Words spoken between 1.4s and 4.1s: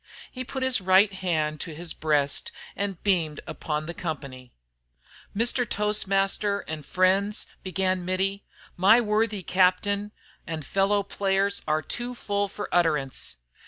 to his breast and beamed upon the